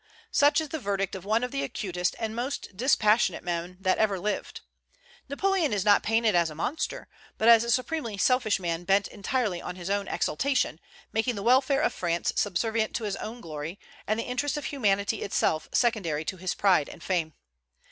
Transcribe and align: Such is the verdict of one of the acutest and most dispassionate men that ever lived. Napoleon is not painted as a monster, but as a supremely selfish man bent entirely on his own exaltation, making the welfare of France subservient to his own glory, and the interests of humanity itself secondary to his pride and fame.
Such 0.31 0.59
is 0.59 0.69
the 0.69 0.79
verdict 0.79 1.13
of 1.13 1.25
one 1.25 1.43
of 1.43 1.51
the 1.51 1.61
acutest 1.61 2.15
and 2.17 2.35
most 2.35 2.75
dispassionate 2.75 3.43
men 3.43 3.77
that 3.79 3.99
ever 3.99 4.17
lived. 4.17 4.61
Napoleon 5.29 5.71
is 5.71 5.85
not 5.85 6.01
painted 6.01 6.33
as 6.33 6.49
a 6.49 6.55
monster, 6.55 7.07
but 7.37 7.47
as 7.47 7.63
a 7.63 7.69
supremely 7.69 8.17
selfish 8.17 8.59
man 8.59 8.83
bent 8.83 9.07
entirely 9.09 9.61
on 9.61 9.75
his 9.75 9.91
own 9.91 10.07
exaltation, 10.07 10.79
making 11.13 11.35
the 11.35 11.43
welfare 11.43 11.81
of 11.81 11.93
France 11.93 12.33
subservient 12.35 12.95
to 12.95 13.03
his 13.03 13.15
own 13.17 13.41
glory, 13.41 13.77
and 14.07 14.19
the 14.19 14.23
interests 14.25 14.57
of 14.57 14.65
humanity 14.65 15.21
itself 15.21 15.69
secondary 15.71 16.25
to 16.25 16.37
his 16.37 16.55
pride 16.55 16.89
and 16.89 17.03
fame. 17.03 17.35